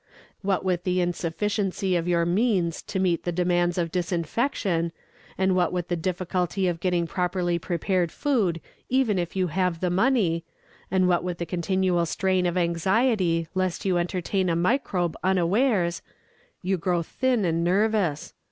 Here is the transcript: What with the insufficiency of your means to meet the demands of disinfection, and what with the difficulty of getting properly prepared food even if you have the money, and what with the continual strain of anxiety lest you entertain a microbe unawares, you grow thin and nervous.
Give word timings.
What 0.41 0.65
with 0.65 0.83
the 0.83 0.99
insufficiency 0.99 1.95
of 1.95 2.07
your 2.07 2.25
means 2.25 2.81
to 2.81 2.97
meet 2.97 3.23
the 3.23 3.31
demands 3.31 3.77
of 3.77 3.91
disinfection, 3.91 4.93
and 5.37 5.55
what 5.55 5.71
with 5.71 5.89
the 5.89 5.95
difficulty 5.95 6.67
of 6.67 6.79
getting 6.79 7.05
properly 7.05 7.59
prepared 7.59 8.11
food 8.11 8.61
even 8.89 9.19
if 9.19 9.35
you 9.35 9.45
have 9.49 9.79
the 9.79 9.91
money, 9.91 10.43
and 10.89 11.07
what 11.07 11.23
with 11.23 11.37
the 11.37 11.45
continual 11.45 12.07
strain 12.07 12.47
of 12.47 12.57
anxiety 12.57 13.47
lest 13.53 13.85
you 13.85 13.99
entertain 13.99 14.49
a 14.49 14.55
microbe 14.55 15.15
unawares, 15.23 16.01
you 16.63 16.79
grow 16.79 17.03
thin 17.03 17.45
and 17.45 17.63
nervous. 17.63 18.33